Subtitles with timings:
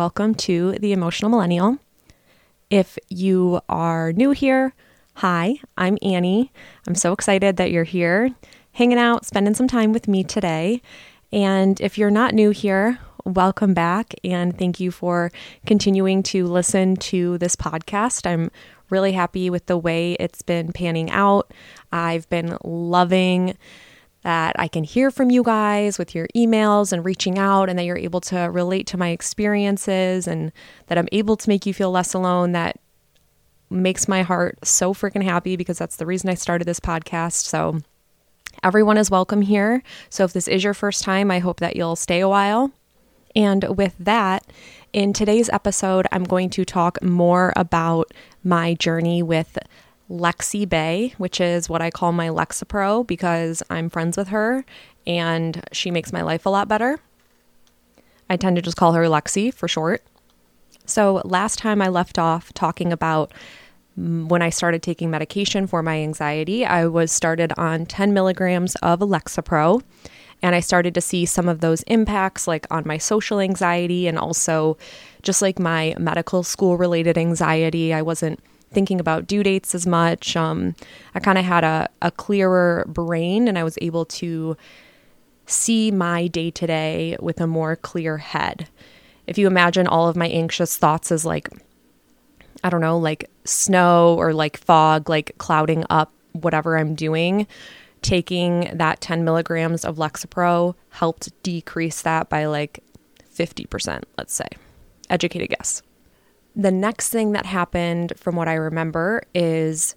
[0.00, 1.76] Welcome to The Emotional Millennial.
[2.70, 4.72] If you are new here,
[5.16, 6.50] hi, I'm Annie.
[6.86, 8.30] I'm so excited that you're here,
[8.72, 10.80] hanging out, spending some time with me today.
[11.34, 15.30] And if you're not new here, welcome back and thank you for
[15.66, 18.26] continuing to listen to this podcast.
[18.26, 18.50] I'm
[18.88, 21.52] really happy with the way it's been panning out.
[21.92, 23.54] I've been loving
[24.22, 27.84] that I can hear from you guys with your emails and reaching out, and that
[27.84, 30.52] you're able to relate to my experiences, and
[30.86, 32.52] that I'm able to make you feel less alone.
[32.52, 32.78] That
[33.70, 37.44] makes my heart so freaking happy because that's the reason I started this podcast.
[37.44, 37.80] So,
[38.62, 39.82] everyone is welcome here.
[40.10, 42.72] So, if this is your first time, I hope that you'll stay a while.
[43.36, 44.44] And with that,
[44.92, 49.56] in today's episode, I'm going to talk more about my journey with
[50.10, 54.64] Lexibae, which is what I call my Lexapro because I'm friends with her
[55.06, 56.98] and she makes my life a lot better.
[58.28, 60.02] I tend to just call her Lexi for short.
[60.84, 63.32] So, last time I left off talking about
[63.98, 68.74] mm, when I started taking medication for my anxiety, I was started on 10 milligrams
[68.76, 69.82] of Lexapro.
[70.42, 74.18] And I started to see some of those impacts, like on my social anxiety and
[74.18, 74.78] also
[75.22, 77.92] just like my medical school related anxiety.
[77.92, 78.40] I wasn't
[78.72, 80.36] thinking about due dates as much.
[80.36, 80.74] Um,
[81.14, 84.56] I kind of had a, a clearer brain and I was able to
[85.46, 88.68] see my day to day with a more clear head.
[89.26, 91.48] If you imagine all of my anxious thoughts as like,
[92.62, 97.46] I don't know, like snow or like fog, like clouding up whatever I'm doing,
[98.02, 102.82] taking that 10 milligrams of Lexapro helped decrease that by like
[103.34, 104.48] 50%, let's say.
[105.08, 105.82] Educated guess.
[106.60, 109.94] The next thing that happened, from what I remember, is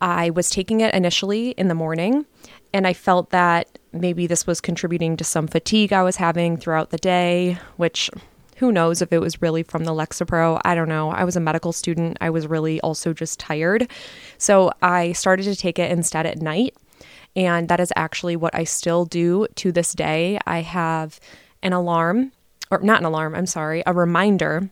[0.00, 2.26] I was taking it initially in the morning,
[2.74, 6.90] and I felt that maybe this was contributing to some fatigue I was having throughout
[6.90, 8.10] the day, which
[8.56, 10.60] who knows if it was really from the Lexapro.
[10.64, 11.10] I don't know.
[11.10, 12.18] I was a medical student.
[12.20, 13.88] I was really also just tired.
[14.36, 16.74] So I started to take it instead at night.
[17.36, 20.40] And that is actually what I still do to this day.
[20.44, 21.20] I have
[21.62, 22.32] an alarm,
[22.68, 24.70] or not an alarm, I'm sorry, a reminder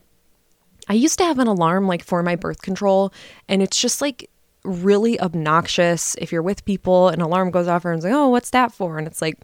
[0.89, 3.13] I used to have an alarm like for my birth control,
[3.47, 4.29] and it's just like
[4.63, 8.49] really obnoxious if you're with people an alarm goes off and it's like, oh, what's
[8.49, 8.97] that for?
[8.97, 9.37] And it's like,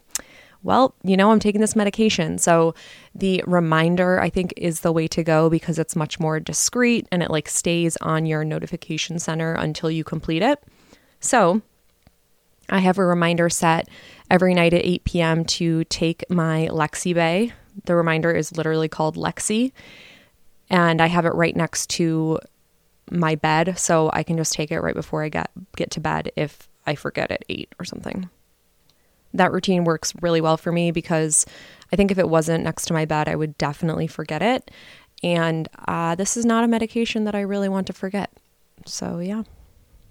[0.62, 2.38] well, you know, I'm taking this medication.
[2.38, 2.74] So
[3.14, 7.22] the reminder, I think, is the way to go because it's much more discreet and
[7.22, 10.62] it like stays on your notification center until you complete it.
[11.20, 11.62] So
[12.70, 13.88] I have a reminder set
[14.30, 15.44] every night at 8 p.m.
[15.44, 17.52] to take my Lexibae.
[17.84, 19.72] The reminder is literally called Lexi
[20.74, 22.40] and I have it right next to
[23.08, 26.32] my bed so I can just take it right before I get get to bed
[26.34, 28.28] if I forget at 8 or something.
[29.32, 31.46] That routine works really well for me because
[31.92, 34.68] I think if it wasn't next to my bed, I would definitely forget it.
[35.22, 38.32] And uh, this is not a medication that I really want to forget.
[38.84, 39.44] So, yeah.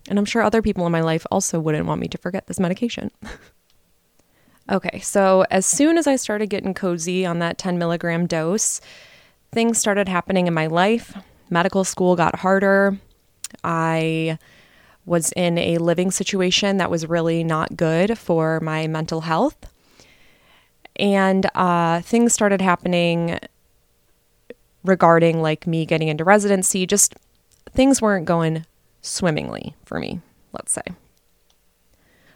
[0.09, 2.59] And I'm sure other people in my life also wouldn't want me to forget this
[2.59, 3.11] medication.
[4.71, 8.79] okay, so as soon as I started getting cozy on that 10 milligram dose,
[9.53, 11.17] things started happening in my life.
[11.49, 12.97] Medical school got harder.
[13.63, 14.37] I
[15.05, 19.57] was in a living situation that was really not good for my mental health.
[20.95, 23.39] And uh, things started happening
[24.83, 26.85] regarding like me getting into residency.
[26.85, 27.15] Just
[27.71, 28.65] things weren't going
[29.01, 30.21] swimmingly for me,
[30.51, 30.83] let's say.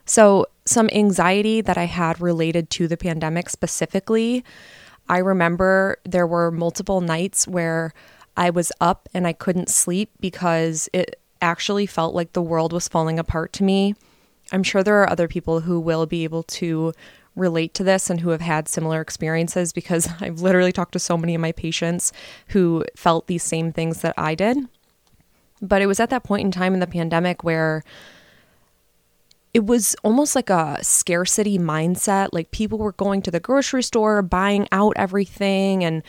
[0.06, 4.44] So, some anxiety that I had related to the pandemic specifically
[5.10, 7.94] I remember there were multiple nights where
[8.36, 12.88] I was up and I couldn't sleep because it actually felt like the world was
[12.88, 13.96] falling apart to me.
[14.52, 16.94] I'm sure there are other people who will be able to
[17.36, 21.18] relate to this and who have had similar experiences because I've literally talked to so
[21.18, 22.12] many of my patients
[22.50, 24.58] who felt these same things that I did.
[25.62, 27.84] But it was at that point in time in the pandemic where
[29.58, 32.30] it was almost like a scarcity mindset.
[32.32, 35.84] Like people were going to the grocery store, buying out everything.
[35.84, 36.04] And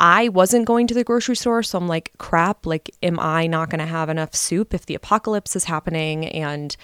[0.00, 1.62] I wasn't going to the grocery store.
[1.62, 4.94] So I'm like, crap, like, am I not going to have enough soup if the
[4.94, 6.26] apocalypse is happening?
[6.28, 6.74] And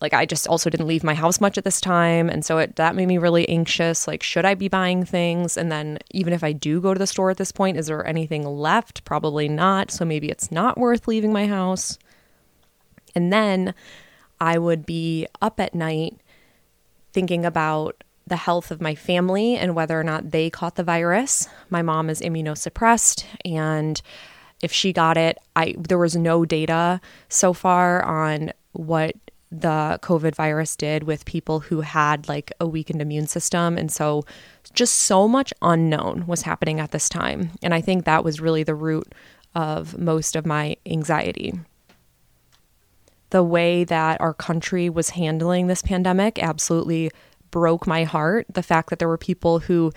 [0.00, 2.28] like, I just also didn't leave my house much at this time.
[2.28, 4.06] And so it, that made me really anxious.
[4.06, 5.56] Like, should I be buying things?
[5.56, 8.06] And then even if I do go to the store at this point, is there
[8.06, 9.02] anything left?
[9.04, 9.90] Probably not.
[9.90, 11.98] So maybe it's not worth leaving my house.
[13.16, 13.74] And then
[14.40, 16.20] I would be up at night
[17.12, 21.48] thinking about the health of my family and whether or not they caught the virus.
[21.70, 24.00] My mom is immunosuppressed and
[24.60, 29.14] if she got it, I there was no data so far on what
[29.50, 33.78] the COVID virus did with people who had like a weakened immune system.
[33.78, 34.24] And so
[34.74, 37.50] just so much unknown was happening at this time.
[37.62, 39.14] And I think that was really the root
[39.54, 41.54] of most of my anxiety.
[43.30, 47.10] The way that our country was handling this pandemic absolutely
[47.50, 48.46] broke my heart.
[48.52, 49.92] The fact that there were people who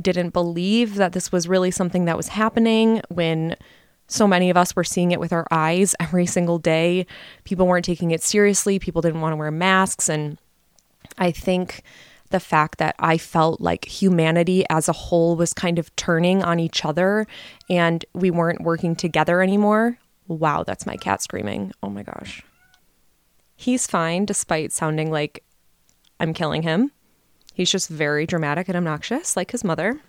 [0.00, 3.56] didn't believe that this was really something that was happening when
[4.06, 7.06] so many of us were seeing it with our eyes every single day.
[7.44, 10.08] People weren't taking it seriously, people didn't want to wear masks.
[10.08, 10.38] And
[11.18, 11.82] I think
[12.30, 16.60] the fact that I felt like humanity as a whole was kind of turning on
[16.60, 17.26] each other
[17.70, 19.98] and we weren't working together anymore.
[20.28, 21.72] Wow, that's my cat screaming.
[21.82, 22.44] Oh my gosh.
[23.56, 25.42] He's fine despite sounding like
[26.20, 26.92] I'm killing him.
[27.54, 30.00] He's just very dramatic and obnoxious, like his mother.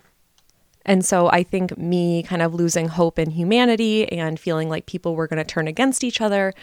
[0.85, 5.15] And so I think me kind of losing hope in humanity and feeling like people
[5.15, 6.53] were going to turn against each other,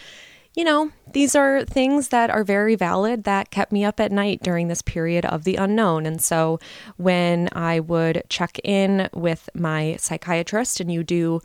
[0.55, 4.43] you know, these are things that are very valid that kept me up at night
[4.43, 6.06] during this period of the unknown.
[6.06, 6.58] And so
[6.97, 11.41] when I would check in with my psychiatrist and you do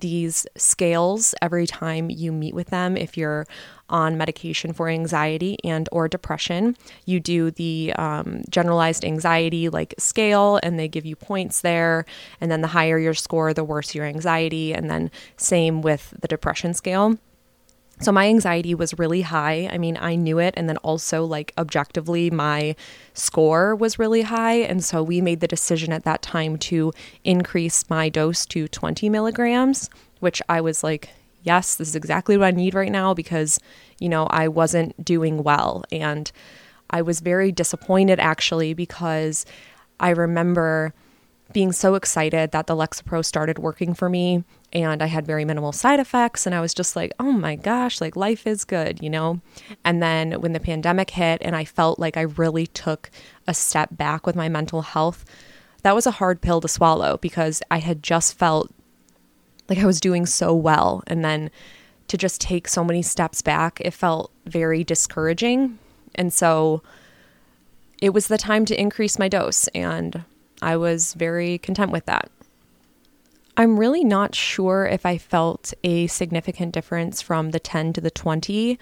[0.00, 2.96] these scales every time you meet with them.
[2.96, 3.46] If you're
[3.88, 6.74] on medication for anxiety and or depression
[7.04, 12.06] you do the um, generalized anxiety like scale and they give you points there.
[12.40, 14.72] And then the higher your score the worse your anxiety.
[14.72, 17.18] And then same with the depression scale
[18.02, 19.68] so my anxiety was really high.
[19.72, 20.54] I mean, I knew it.
[20.56, 22.74] And then also, like, objectively, my
[23.14, 24.56] score was really high.
[24.56, 26.92] And so we made the decision at that time to
[27.24, 29.88] increase my dose to 20 milligrams,
[30.20, 31.10] which I was like,
[31.42, 33.58] yes, this is exactly what I need right now because,
[33.98, 35.84] you know, I wasn't doing well.
[35.90, 36.30] And
[36.90, 39.46] I was very disappointed actually because
[39.98, 40.94] I remember
[41.52, 45.72] being so excited that the Lexapro started working for me and I had very minimal
[45.72, 46.46] side effects.
[46.46, 49.40] And I was just like, oh my gosh, like life is good, you know?
[49.84, 53.10] And then when the pandemic hit and I felt like I really took
[53.46, 55.24] a step back with my mental health,
[55.82, 58.72] that was a hard pill to swallow because I had just felt
[59.68, 61.02] like I was doing so well.
[61.06, 61.50] And then
[62.08, 65.78] to just take so many steps back, it felt very discouraging.
[66.14, 66.82] And so
[68.00, 69.68] it was the time to increase my dose.
[69.68, 70.24] And
[70.62, 72.30] I was very content with that.
[73.56, 78.10] I'm really not sure if I felt a significant difference from the 10 to the
[78.10, 78.78] 20.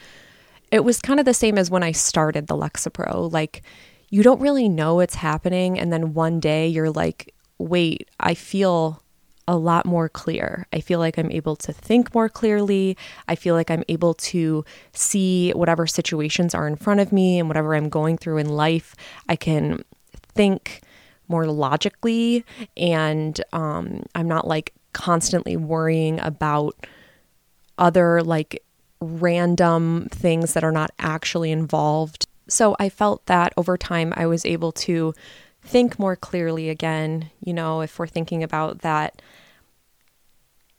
[0.71, 3.33] It was kind of the same as when I started the Lexapro.
[3.33, 3.63] Like,
[4.11, 5.79] you don't really know it's happening.
[5.79, 9.03] And then one day you're like, wait, I feel
[9.49, 10.69] a lot more clear.
[10.73, 12.97] I feel like I'm able to think more clearly.
[13.27, 17.49] I feel like I'm able to see whatever situations are in front of me and
[17.49, 18.95] whatever I'm going through in life.
[19.29, 19.85] I can
[20.35, 20.83] think
[21.31, 22.45] more logically
[22.77, 26.75] and um, i'm not like constantly worrying about
[27.79, 28.63] other like
[29.01, 32.27] random things that are not actually involved.
[32.49, 35.15] So i felt that over time i was able to
[35.63, 39.23] think more clearly again you know if we're thinking about that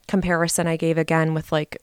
[0.08, 1.80] comparison i gave again with like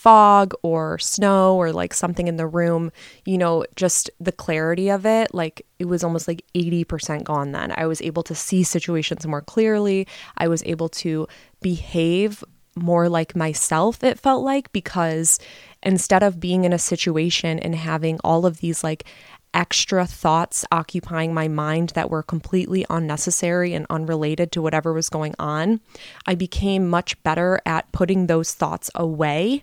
[0.00, 2.90] fog or snow or like something in the room,
[3.26, 7.74] you know, just the clarity of it, like it was almost like 80% gone then.
[7.76, 10.06] I was able to see situations more clearly.
[10.38, 11.28] I was able to
[11.60, 12.42] behave
[12.76, 15.38] more like myself, it felt like, because
[15.82, 19.04] instead of being in a situation and having all of these like
[19.52, 25.34] extra thoughts occupying my mind that were completely unnecessary and unrelated to whatever was going
[25.38, 25.78] on,
[26.24, 29.62] I became much better at putting those thoughts away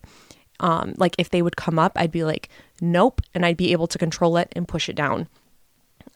[0.59, 2.49] um, like if they would come up, I'd be like,
[2.81, 5.27] nope, and I'd be able to control it and push it down.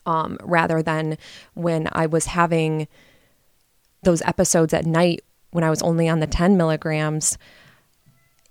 [0.05, 1.17] Um, rather than
[1.53, 2.87] when I was having
[4.03, 7.37] those episodes at night when I was only on the 10 milligrams,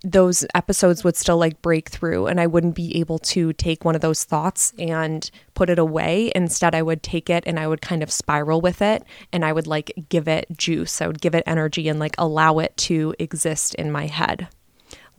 [0.02, 3.94] those episodes would still like break through and I wouldn't be able to take one
[3.94, 6.32] of those thoughts and put it away.
[6.34, 9.52] Instead, I would take it and I would kind of spiral with it and I
[9.52, 11.02] would like give it juice.
[11.02, 14.48] I would give it energy and like allow it to exist in my head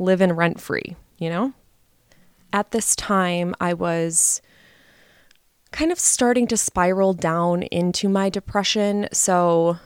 [0.02, 1.54] living rent free, you know?
[2.54, 4.42] At this time, I was
[5.72, 9.08] kind of starting to spiral down into my depression.
[9.14, 9.78] So,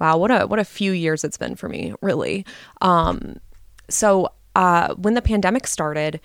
[0.00, 2.44] wow, what a what a few years it's been for me, really.
[2.80, 3.36] Um,
[3.88, 6.20] so, uh, when the pandemic started,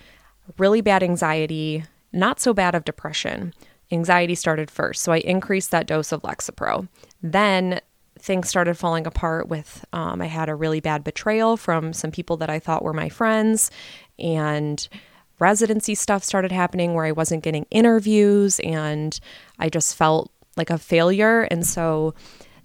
[0.58, 3.54] really bad anxiety, not so bad of depression.
[3.92, 6.88] Anxiety started first, so I increased that dose of Lexapro.
[7.22, 7.80] Then
[8.24, 12.38] things started falling apart with um, I had a really bad betrayal from some people
[12.38, 13.70] that I thought were my friends,
[14.18, 14.88] and
[15.40, 19.20] residency stuff started happening where I wasn't getting interviews, and
[19.60, 21.42] I just felt like a failure.
[21.42, 22.14] And so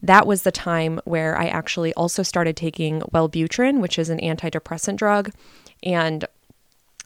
[0.00, 4.97] that was the time where I actually also started taking Wellbutrin, which is an antidepressant
[4.97, 5.33] drug.
[5.83, 6.25] And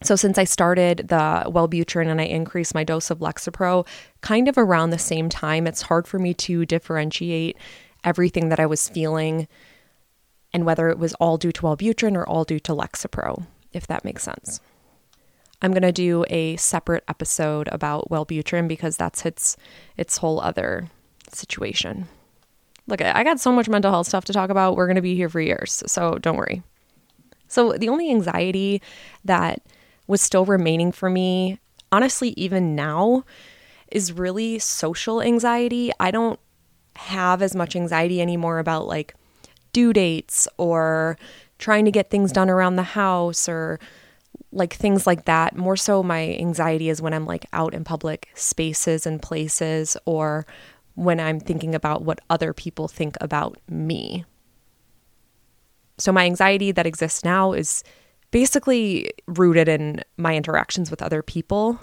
[0.02, 3.86] So, since I started the Wellbutrin and I increased my dose of Lexapro
[4.20, 7.56] kind of around the same time, it's hard for me to differentiate
[8.04, 9.48] everything that I was feeling
[10.52, 14.04] and whether it was all due to Wellbutrin or all due to Lexapro, if that
[14.04, 14.60] makes sense.
[15.62, 19.56] I'm going to do a separate episode about Wellbutrin because that's its
[19.96, 20.88] its whole other
[21.30, 22.08] situation.
[22.88, 24.76] Look, I got so much mental health stuff to talk about.
[24.76, 26.62] We're going to be here for years, so don't worry.
[27.46, 28.82] So the only anxiety
[29.24, 29.62] that
[30.08, 31.60] was still remaining for me,
[31.92, 33.24] honestly even now,
[33.92, 35.92] is really social anxiety.
[36.00, 36.40] I don't
[36.96, 39.14] have as much anxiety anymore about like
[39.72, 41.16] due dates or
[41.58, 43.78] trying to get things done around the house or
[44.50, 45.56] like things like that.
[45.56, 50.46] More so, my anxiety is when I'm like out in public spaces and places or
[50.94, 54.24] when I'm thinking about what other people think about me.
[55.98, 57.82] So, my anxiety that exists now is
[58.30, 61.80] basically rooted in my interactions with other people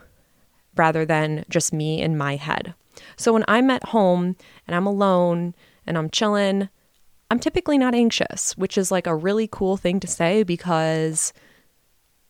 [0.75, 2.73] rather than just me in my head.
[3.17, 4.35] So, when I'm at home
[4.67, 6.69] and I'm alone and I'm chilling,
[7.31, 11.33] I'm typically not anxious, which is like a really cool thing to say because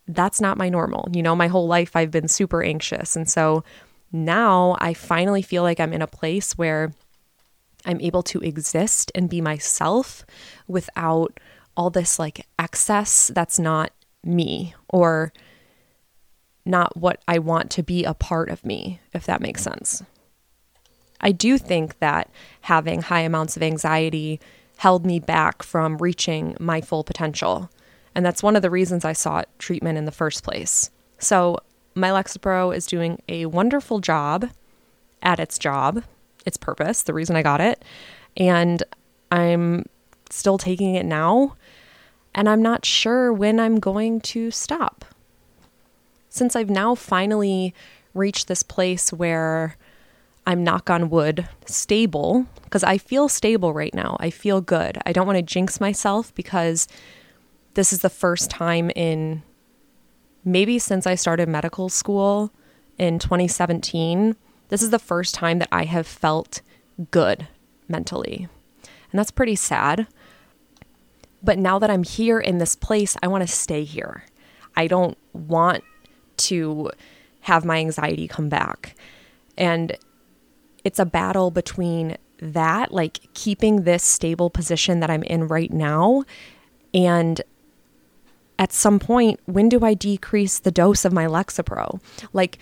[0.07, 1.07] that's not my normal.
[1.13, 3.15] You know, my whole life I've been super anxious.
[3.15, 3.63] And so
[4.11, 6.91] now I finally feel like I'm in a place where
[7.85, 10.25] I'm able to exist and be myself
[10.67, 11.39] without
[11.77, 15.31] all this like excess that's not me or
[16.65, 20.03] not what I want to be a part of me, if that makes sense.
[21.21, 22.29] I do think that
[22.61, 24.39] having high amounts of anxiety
[24.77, 27.69] held me back from reaching my full potential.
[28.15, 30.89] And that's one of the reasons I sought treatment in the first place.
[31.17, 31.57] So,
[31.95, 34.49] my Lexapro is doing a wonderful job
[35.21, 36.03] at its job,
[36.45, 37.83] its purpose, the reason I got it.
[38.37, 38.83] And
[39.31, 39.85] I'm
[40.29, 41.55] still taking it now.
[42.33, 45.03] And I'm not sure when I'm going to stop.
[46.29, 47.73] Since I've now finally
[48.13, 49.75] reached this place where
[50.45, 54.17] I'm knock on wood, stable, because I feel stable right now.
[54.19, 54.97] I feel good.
[55.05, 56.87] I don't want to jinx myself because
[57.75, 59.43] this is the first time in
[60.43, 62.51] maybe since I started medical school
[62.97, 64.35] in 2017.
[64.69, 66.61] This is the first time that I have felt
[67.11, 67.47] good
[67.87, 68.47] mentally.
[69.11, 70.07] And that's pretty sad.
[71.41, 74.25] But now that I'm here in this place, I want to stay here.
[74.75, 75.83] I don't want
[76.37, 76.91] to
[77.41, 78.95] have my anxiety come back.
[79.57, 79.97] And
[80.83, 86.23] it's a battle between that, like keeping this stable position that I'm in right now,
[86.93, 87.41] and
[88.57, 92.01] at some point, when do I decrease the dose of my Lexapro?
[92.33, 92.59] Like,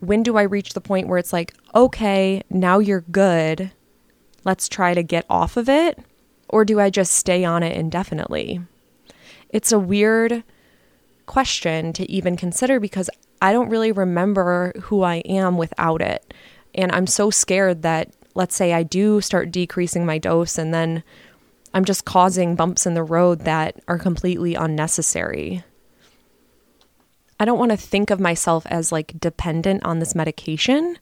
[0.00, 3.72] when do I reach the point where it's like, okay, now you're good.
[4.44, 5.98] Let's try to get off of it.
[6.50, 8.60] Or do I just stay on it indefinitely?
[9.48, 10.44] It's a weird
[11.24, 13.08] question to even consider because
[13.40, 16.34] I don't really remember who I am without it.
[16.78, 21.02] And I'm so scared that, let's say, I do start decreasing my dose and then
[21.74, 25.64] I'm just causing bumps in the road that are completely unnecessary.
[27.40, 30.98] I don't want to think of myself as like dependent on this medication,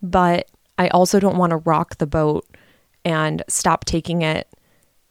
[0.00, 2.46] but I also don't want to rock the boat
[3.04, 4.48] and stop taking it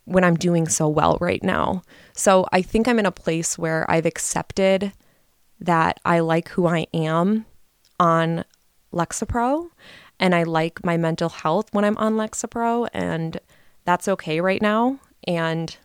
[0.05, 1.81] when I'm doing so well right now.
[2.13, 4.93] So I think I'm in a place where I've accepted
[5.60, 7.45] that I like who I am
[8.00, 8.45] on
[8.93, 9.69] Lexapro
[10.19, 13.39] and I like my mental health when I'm on Lexapro and
[13.84, 15.00] that's okay right now.
[15.27, 15.75] And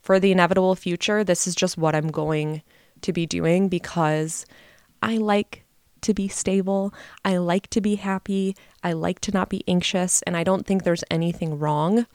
[0.00, 2.62] for the inevitable future, this is just what I'm going
[3.02, 4.46] to be doing because
[5.02, 5.64] I like
[6.02, 6.94] to be stable.
[7.24, 8.56] I like to be happy.
[8.82, 10.22] I like to not be anxious.
[10.22, 12.06] And I don't think there's anything wrong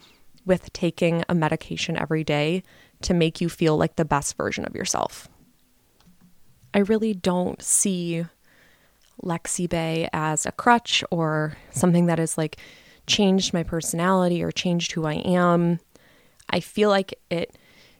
[0.45, 2.63] with taking a medication every day
[3.01, 5.27] to make you feel like the best version of yourself.
[6.73, 8.25] I really don't see
[9.21, 12.57] Lexibae as a crutch or something that has like
[13.07, 15.79] changed my personality or changed who I am.
[16.49, 17.57] I feel like it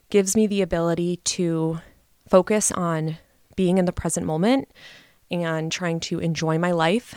[0.10, 1.80] gives me the ability to
[2.28, 3.18] focus on
[3.56, 4.70] being in the present moment
[5.30, 7.16] and trying to enjoy my life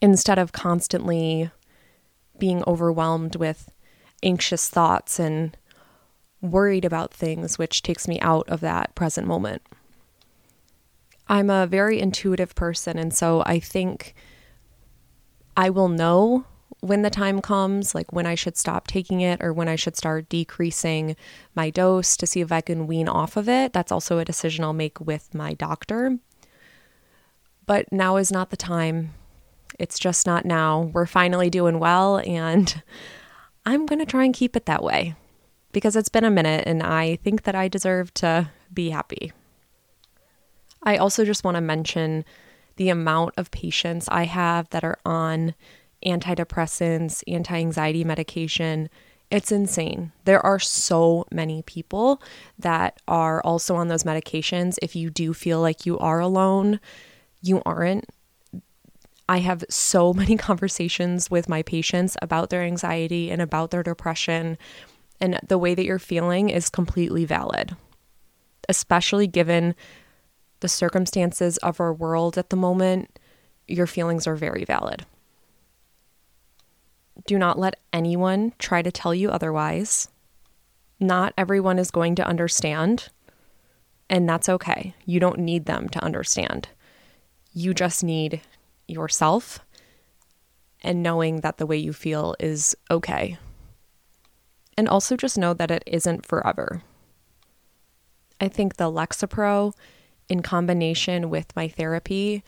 [0.00, 1.50] instead of constantly
[2.38, 3.70] being overwhelmed with
[4.22, 5.56] anxious thoughts and
[6.40, 9.62] worried about things, which takes me out of that present moment.
[11.30, 14.14] I'm a very intuitive person, and so I think
[15.56, 16.44] I will know
[16.80, 19.96] when the time comes, like when I should stop taking it or when I should
[19.96, 21.14] start decreasing
[21.54, 23.72] my dose to see if I can wean off of it.
[23.72, 26.18] That's also a decision I'll make with my doctor.
[27.64, 29.14] But now is not the time.
[29.78, 30.90] It's just not now.
[30.92, 32.82] We're finally doing well, and
[33.64, 35.14] I'm going to try and keep it that way
[35.70, 39.32] because it's been a minute and I think that I deserve to be happy.
[40.82, 42.24] I also just want to mention
[42.76, 45.54] the amount of patients I have that are on
[46.04, 48.88] antidepressants, anti anxiety medication.
[49.30, 50.12] It's insane.
[50.24, 52.20] There are so many people
[52.58, 54.78] that are also on those medications.
[54.82, 56.80] If you do feel like you are alone,
[57.42, 58.06] you aren't.
[59.28, 64.58] I have so many conversations with my patients about their anxiety and about their depression,
[65.20, 67.76] and the way that you're feeling is completely valid,
[68.68, 69.74] especially given
[70.60, 73.18] the circumstances of our world at the moment.
[73.66, 75.04] Your feelings are very valid.
[77.26, 80.08] Do not let anyone try to tell you otherwise.
[80.98, 83.08] Not everyone is going to understand,
[84.08, 84.94] and that's okay.
[85.06, 86.68] You don't need them to understand.
[87.52, 88.40] You just need
[88.86, 89.60] yourself
[90.82, 93.38] and knowing that the way you feel is okay.
[94.76, 96.82] And also just know that it isn't forever.
[98.40, 99.74] I think the Lexapro,
[100.30, 102.42] in combination with my therapy,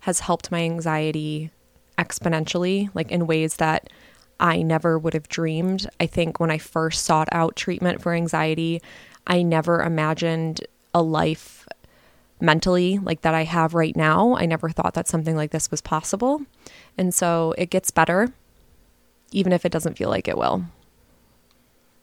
[0.00, 1.50] has helped my anxiety
[1.96, 3.88] exponentially, like in ways that
[4.40, 5.88] I never would have dreamed.
[5.98, 8.80] I think when I first sought out treatment for anxiety,
[9.26, 11.66] I never imagined a life
[12.40, 14.36] mentally like that I have right now.
[14.36, 16.42] I never thought that something like this was possible.
[16.96, 18.32] And so it gets better,
[19.32, 20.64] even if it doesn't feel like it will.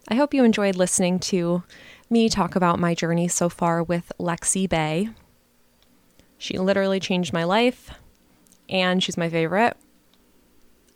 [0.08, 1.64] I hope you enjoyed listening to
[2.10, 5.14] me talk about my journey so far with Lexibae.
[6.38, 7.92] She literally changed my life,
[8.70, 9.78] and she's my favorite.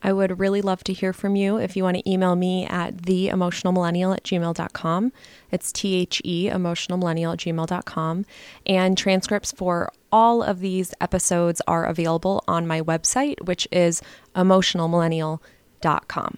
[0.02, 2.96] I would really love to hear from you if you want to email me at
[2.98, 5.12] theemotionalmillennial at gmail.com.
[5.52, 8.26] It's T H E emotionalmillennial at gmail.com.
[8.66, 14.02] And transcripts for all of these episodes are available on my website, which is
[14.36, 16.38] emotionalmillennial.com.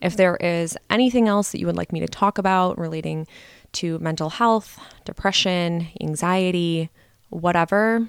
[0.00, 3.26] If there is anything else that you would like me to talk about relating
[3.72, 6.88] to mental health, depression, anxiety,
[7.28, 8.08] whatever,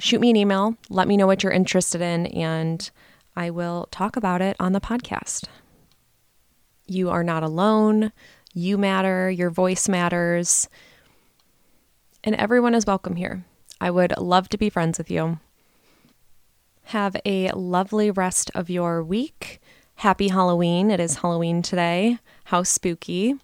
[0.00, 0.76] shoot me an email.
[0.88, 2.90] Let me know what you're interested in, and
[3.36, 5.44] I will talk about it on the podcast.
[6.86, 8.12] You are not alone.
[8.52, 9.30] You matter.
[9.30, 10.68] Your voice matters.
[12.24, 13.44] And everyone is welcome here.
[13.80, 15.38] I would love to be friends with you.
[16.84, 19.60] Have a lovely rest of your week.
[19.96, 20.90] Happy Halloween.
[20.90, 22.18] It is Halloween today.
[22.44, 23.36] How spooky.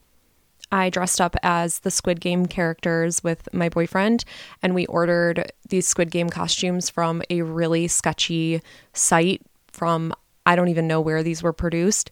[0.72, 4.24] I dressed up as the Squid Game characters with my boyfriend,
[4.62, 8.60] and we ordered these Squid Game costumes from a really sketchy
[8.92, 10.12] site from
[10.46, 12.10] I don't even know where these were produced.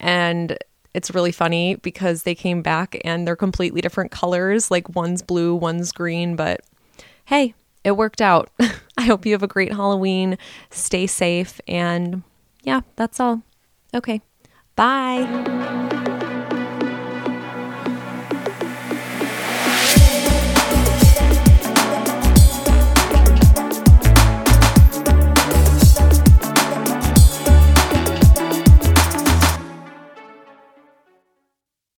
[0.00, 0.58] And
[0.94, 4.70] it's really funny because they came back and they're completely different colors.
[4.70, 6.60] Like one's blue, one's green, but
[7.26, 8.50] hey, it worked out.
[8.96, 10.38] I hope you have a great Halloween.
[10.70, 11.60] Stay safe.
[11.68, 12.22] And
[12.62, 13.42] yeah, that's all.
[13.94, 14.22] Okay.
[14.76, 15.82] Bye.